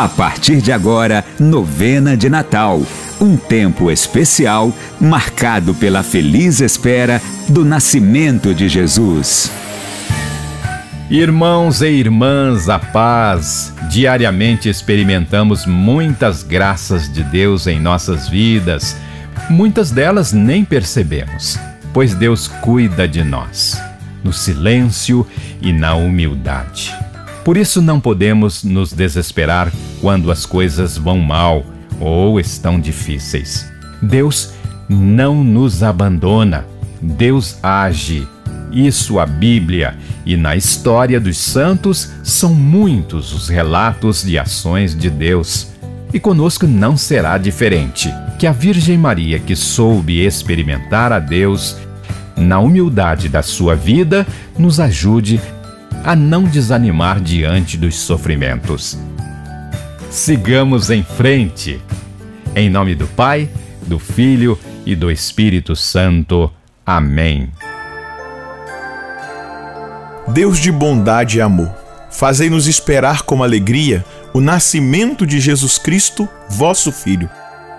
[0.00, 2.80] A partir de agora, novena de Natal.
[3.20, 9.52] Um tempo especial marcado pela feliz espera do nascimento de Jesus.
[11.10, 13.74] Irmãos e irmãs, a paz.
[13.90, 18.96] Diariamente experimentamos muitas graças de Deus em nossas vidas.
[19.50, 21.58] Muitas delas nem percebemos,
[21.92, 23.78] pois Deus cuida de nós,
[24.24, 25.26] no silêncio
[25.60, 26.90] e na humildade.
[27.44, 31.64] Por isso não podemos nos desesperar quando as coisas vão mal
[31.98, 33.70] ou estão difíceis.
[34.02, 34.52] Deus
[34.88, 36.66] não nos abandona.
[37.00, 38.26] Deus age.
[38.72, 45.10] Isso a Bíblia e na história dos santos são muitos os relatos de ações de
[45.10, 45.68] Deus.
[46.12, 48.12] E conosco não será diferente.
[48.38, 51.76] Que a Virgem Maria, que soube experimentar a Deus
[52.36, 54.26] na humildade da sua vida,
[54.58, 55.59] nos ajude a
[56.16, 58.98] não desanimar diante dos sofrimentos.
[60.10, 61.80] Sigamos em frente.
[62.54, 63.48] Em nome do Pai,
[63.86, 66.50] do Filho e do Espírito Santo.
[66.84, 67.50] Amém.
[70.28, 71.74] Deus de bondade e amor,
[72.10, 77.28] fazei-nos esperar com alegria o nascimento de Jesus Cristo, vosso Filho.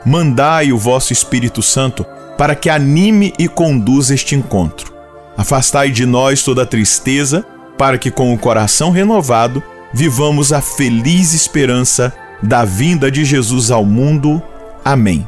[0.06, 2.06] Mandai o vosso Espírito Santo
[2.38, 4.94] para que anime e conduza este encontro.
[5.38, 7.46] Afastai de nós toda tristeza
[7.82, 13.84] para que com o coração renovado vivamos a feliz esperança da vinda de Jesus ao
[13.84, 14.40] mundo.
[14.86, 15.28] Amém.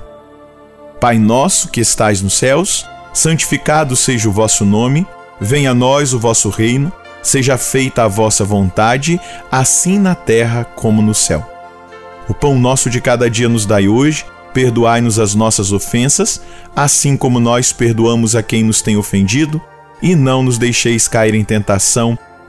[1.01, 5.07] Pai nosso que estais nos céus, santificado seja o vosso nome,
[5.41, 9.19] venha a nós o vosso reino, seja feita a vossa vontade,
[9.51, 11.43] assim na terra como no céu.
[12.29, 16.39] O pão nosso de cada dia nos dai hoje, perdoai-nos as nossas ofensas,
[16.75, 19.59] assim como nós perdoamos a quem nos tem ofendido,
[20.03, 22.15] e não nos deixeis cair em tentação,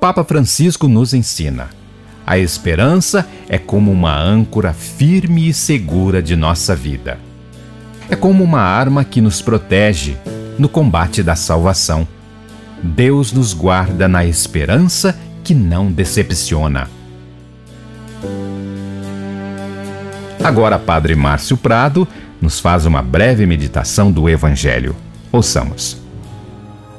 [0.00, 1.68] Papa Francisco nos ensina:
[2.26, 7.18] a esperança é como uma âncora firme e segura de nossa vida.
[8.08, 10.16] É como uma arma que nos protege
[10.58, 12.08] no combate da salvação.
[12.82, 16.88] Deus nos guarda na esperança que não decepciona.
[20.42, 22.08] Agora, Padre Márcio Prado
[22.40, 24.96] nos faz uma breve meditação do Evangelho.
[25.30, 25.99] Ouçamos.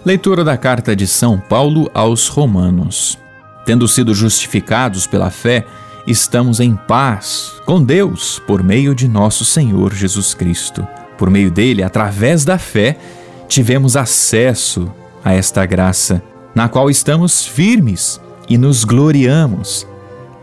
[0.03, 3.19] Leitura da carta de São Paulo aos Romanos.
[3.67, 5.63] Tendo sido justificados pela fé,
[6.07, 10.87] estamos em paz com Deus por meio de nosso Senhor Jesus Cristo.
[11.19, 12.97] Por meio dele, através da fé,
[13.47, 14.91] tivemos acesso
[15.23, 16.19] a esta graça,
[16.55, 18.19] na qual estamos firmes
[18.49, 19.85] e nos gloriamos,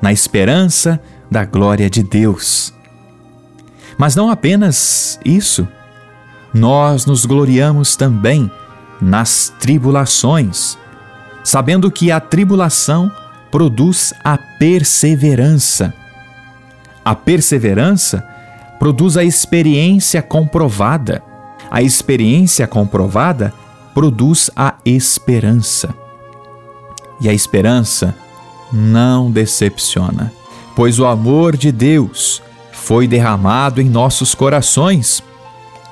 [0.00, 2.72] na esperança da glória de Deus.
[3.98, 5.66] Mas não apenas isso,
[6.54, 8.48] nós nos gloriamos também
[9.00, 10.76] nas tribulações,
[11.44, 13.10] sabendo que a tribulação
[13.50, 15.94] produz a perseverança.
[17.04, 18.26] A perseverança
[18.78, 21.22] produz a experiência comprovada.
[21.70, 23.52] A experiência comprovada
[23.94, 25.94] produz a esperança.
[27.20, 28.14] E a esperança
[28.72, 30.32] não decepciona,
[30.76, 32.42] pois o amor de Deus
[32.72, 35.22] foi derramado em nossos corações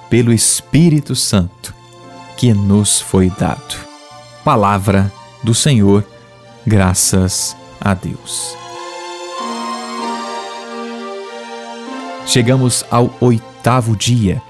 [0.08, 1.75] pelo Espírito Santo
[2.36, 3.76] que nos foi dado.
[4.44, 6.04] Palavra do Senhor,
[6.66, 8.54] graças a Deus.
[12.26, 14.42] Chegamos ao oitavo dia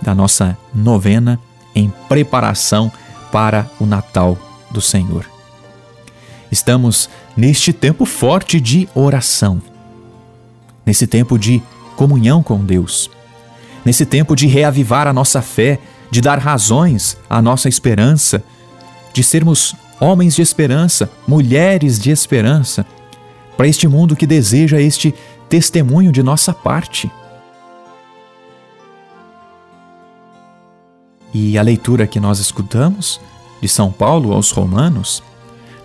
[0.00, 1.38] da nossa novena
[1.74, 2.90] em preparação
[3.30, 4.38] para o Natal
[4.70, 5.28] do Senhor.
[6.50, 9.60] Estamos neste tempo forte de oração,
[10.84, 11.62] nesse tempo de
[11.96, 13.10] comunhão com Deus,
[13.84, 15.78] nesse tempo de reavivar a nossa fé
[16.10, 18.42] de dar razões à nossa esperança,
[19.12, 22.86] de sermos homens de esperança, mulheres de esperança,
[23.56, 25.14] para este mundo que deseja este
[25.48, 27.10] testemunho de nossa parte.
[31.32, 33.20] E a leitura que nós escutamos
[33.60, 35.22] de São Paulo aos Romanos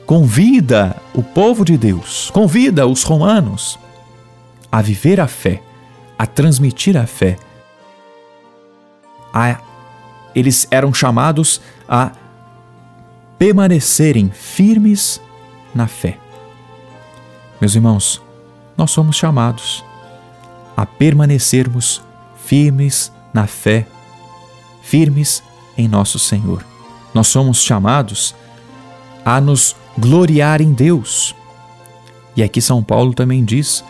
[0.05, 3.79] convida o povo de Deus, convida os romanos
[4.71, 5.61] a viver a fé,
[6.17, 7.37] a transmitir a fé,
[9.33, 9.57] a
[10.33, 12.11] eles eram chamados a
[13.37, 15.21] permanecerem firmes
[15.73, 16.17] na fé.
[17.59, 18.21] Meus irmãos,
[18.77, 19.83] nós somos chamados
[20.75, 22.01] a permanecermos
[22.43, 23.85] firmes na fé,
[24.81, 25.43] firmes
[25.77, 26.65] em nosso Senhor.
[27.13, 28.35] Nós somos chamados
[29.25, 31.35] a nos gloriar em Deus.
[32.35, 33.83] E aqui São Paulo também diz: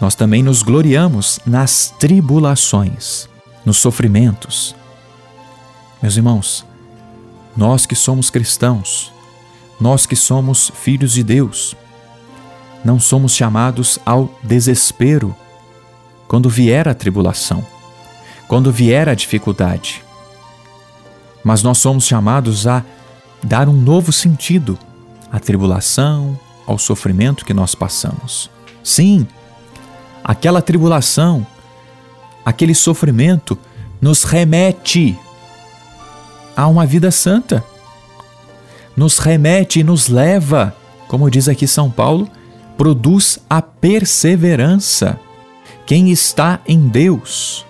[0.00, 3.28] nós também nos gloriamos nas tribulações,
[3.64, 4.74] nos sofrimentos.
[6.02, 6.66] Meus irmãos,
[7.56, 9.12] nós que somos cristãos,
[9.80, 11.76] nós que somos filhos de Deus,
[12.84, 15.34] não somos chamados ao desespero
[16.26, 17.64] quando vier a tribulação,
[18.48, 20.02] quando vier a dificuldade.
[21.44, 22.84] Mas nós somos chamados a
[23.40, 24.76] dar um novo sentido
[25.30, 28.50] à tribulação, ao sofrimento que nós passamos.
[28.82, 29.24] Sim,
[30.24, 31.46] aquela tribulação,
[32.44, 33.56] aquele sofrimento
[34.00, 35.16] nos remete
[36.56, 37.64] a uma vida santa.
[38.96, 40.74] Nos remete e nos leva,
[41.08, 42.28] como diz aqui São Paulo,
[42.76, 45.18] produz a perseverança.
[45.86, 47.64] Quem está em Deus,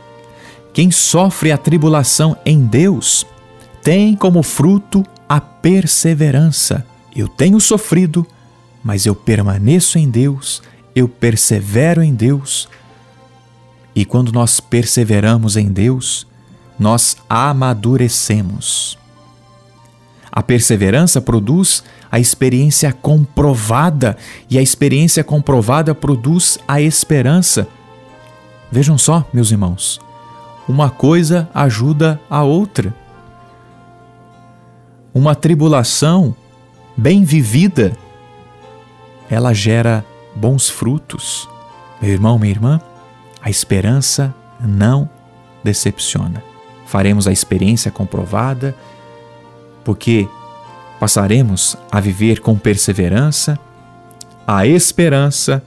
[0.72, 3.26] quem sofre a tribulação em Deus,
[3.82, 6.86] tem como fruto a perseverança.
[7.14, 8.26] Eu tenho sofrido,
[8.82, 10.62] mas eu permaneço em Deus,
[10.94, 12.68] eu persevero em Deus.
[13.94, 16.26] E quando nós perseveramos em Deus,
[16.78, 18.98] nós amadurecemos.
[20.30, 24.16] A perseverança produz a experiência comprovada,
[24.48, 27.68] e a experiência comprovada produz a esperança.
[28.70, 30.00] Vejam só, meus irmãos,
[30.66, 32.94] uma coisa ajuda a outra.
[35.12, 36.34] Uma tribulação
[36.96, 37.92] bem vivida,
[39.28, 40.04] ela gera
[40.34, 41.48] bons frutos.
[42.00, 42.80] Meu irmão, minha irmã,
[43.42, 45.08] a esperança não
[45.62, 46.51] decepciona.
[46.92, 48.76] Faremos a experiência comprovada,
[49.82, 50.28] porque
[51.00, 53.58] passaremos a viver com perseverança,
[54.46, 55.64] a esperança,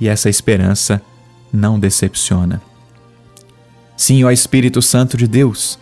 [0.00, 1.00] e essa esperança
[1.52, 2.60] não decepciona.
[3.96, 5.78] Sim, ó Espírito Santo de Deus,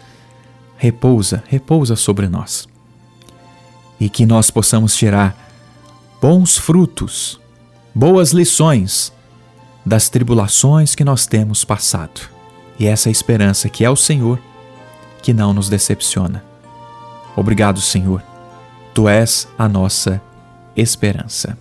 [0.76, 2.68] repousa, repousa sobre nós.
[3.98, 5.34] E que nós possamos tirar
[6.20, 7.40] bons frutos,
[7.94, 9.10] boas lições
[9.86, 12.28] das tribulações que nós temos passado.
[12.78, 14.38] E essa esperança que é o Senhor,
[15.20, 16.42] que não nos decepciona.
[17.36, 18.22] Obrigado, Senhor.
[18.92, 20.20] Tu és a nossa
[20.76, 21.56] esperança.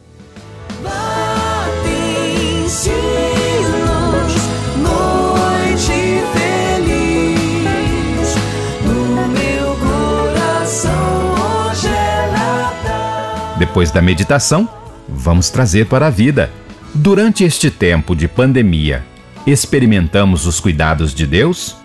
[13.59, 14.69] Depois da meditação,
[15.07, 16.49] vamos trazer para a vida.
[16.95, 19.05] Durante este tempo de pandemia,
[19.45, 21.78] experimentamos os cuidados de Deus?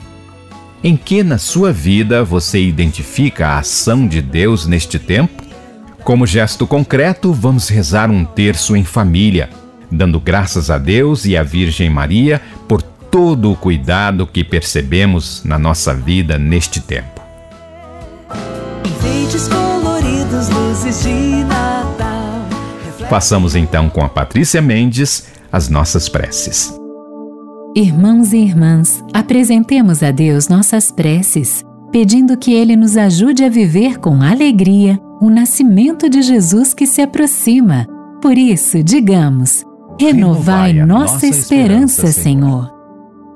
[0.86, 5.42] Em que na sua vida você identifica a ação de Deus neste tempo?
[6.04, 9.48] Como gesto concreto, vamos rezar um terço em família,
[9.90, 12.38] dando graças a Deus e à Virgem Maria
[12.68, 17.22] por todo o cuidado que percebemos na nossa vida neste tempo.
[18.84, 22.46] Enfeites coloridos, luzes de Natal.
[23.08, 26.74] Passamos então com a Patrícia Mendes as nossas preces.
[27.76, 33.98] Irmãos e irmãs, apresentemos a Deus nossas preces, pedindo que Ele nos ajude a viver
[33.98, 37.84] com alegria o nascimento de Jesus que se aproxima.
[38.22, 39.64] Por isso, digamos:
[40.00, 42.72] Renovai, Renovai nossa esperança, Senhor.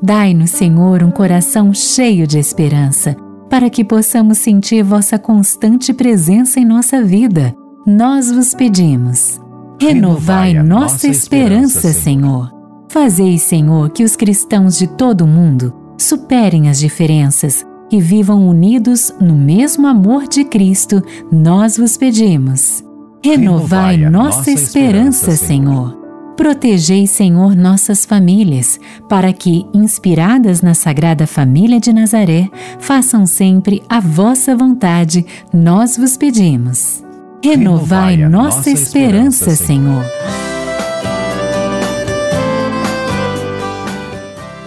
[0.01, 3.17] Dai-nos, Senhor, um coração cheio de esperança,
[3.51, 7.53] para que possamos sentir vossa constante presença em nossa vida.
[7.85, 9.41] Nós vos pedimos.
[9.81, 12.58] Renovai, Renovai nossa esperança, Senhor.
[12.89, 19.15] Fazei, Senhor, que os cristãos de todo o mundo superem as diferenças e vivam unidos
[19.21, 22.83] no mesmo amor de Cristo, nós vos pedimos.
[23.23, 25.99] Renovai, Renovai nossa, nossa esperança, esperança, Senhor.
[26.37, 28.79] Protegei, Senhor, nossas famílias,
[29.09, 36.17] para que, inspiradas na Sagrada Família de Nazaré, façam sempre a vossa vontade, nós vos
[36.17, 37.03] pedimos.
[37.45, 40.05] Renovai, Renovai nossa, nossa esperança, Senhor.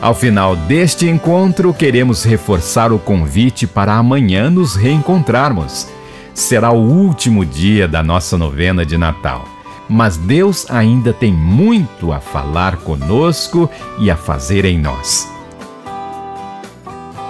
[0.02, 5.88] Ao final deste encontro, queremos reforçar o convite para amanhã nos reencontrarmos.
[6.34, 9.46] Será o último dia da nossa novena de Natal,
[9.88, 15.32] mas Deus ainda tem muito a falar conosco e a fazer em nós.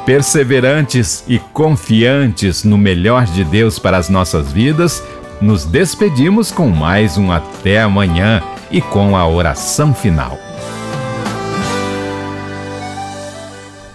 [0.05, 5.03] Perseverantes e confiantes no melhor de Deus para as nossas vidas,
[5.41, 10.50] nos despedimos com mais um Até amanhã e com a oração final.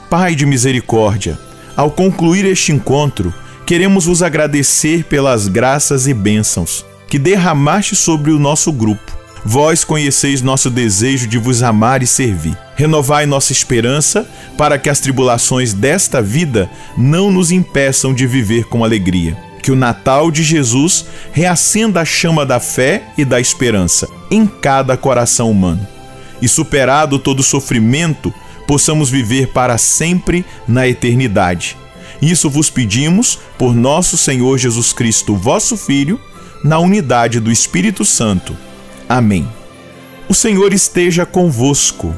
[0.09, 1.37] Pai de misericórdia,
[1.77, 3.35] ao concluir este encontro,
[3.67, 9.17] queremos vos agradecer pelas graças e bênçãos que derramaste sobre o nosso grupo.
[9.45, 12.57] Vós conheceis nosso desejo de vos amar e servir.
[12.77, 18.85] Renovai nossa esperança para que as tribulações desta vida não nos impeçam de viver com
[18.85, 19.37] alegria.
[19.61, 24.97] Que o Natal de Jesus reacenda a chama da fé e da esperança em cada
[24.97, 25.85] coração humano.
[26.41, 28.33] E superado todo sofrimento,
[28.67, 31.77] possamos viver para sempre na eternidade.
[32.21, 36.21] Isso vos pedimos por nosso Senhor Jesus Cristo, vosso Filho,
[36.65, 38.57] na unidade do Espírito Santo.
[39.09, 39.47] Amém.
[40.29, 42.15] O Senhor esteja convosco.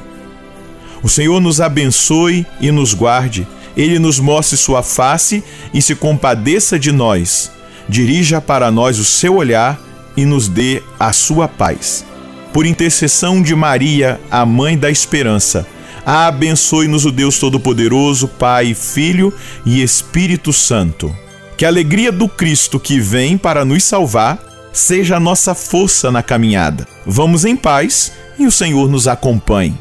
[1.02, 3.46] O Senhor nos abençoe e nos guarde.
[3.76, 7.50] Ele nos mostre sua face e se compadeça de nós.
[7.88, 9.80] Dirija para nós o seu olhar
[10.16, 12.04] e nos dê a sua paz.
[12.52, 15.66] Por intercessão de Maria, a mãe da esperança,
[16.08, 19.32] abençoe-nos o Deus Todo-Poderoso, Pai, Filho
[19.66, 21.14] e Espírito Santo.
[21.56, 24.38] Que a alegria do Cristo que vem para nos salvar
[24.72, 26.88] seja a nossa força na caminhada.
[27.04, 29.76] Vamos em paz e o Senhor nos acompanhe.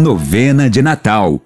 [0.00, 1.40] Novena de Natal.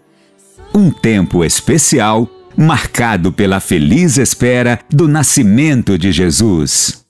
[0.73, 7.04] Um tempo especial marcado pela feliz espera do nascimento de Jesus.